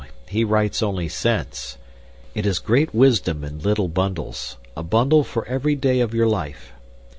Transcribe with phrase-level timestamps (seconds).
[0.27, 1.77] He writes only sense.
[2.33, 6.71] It is great wisdom in little bundles, a bundle for every day of your life.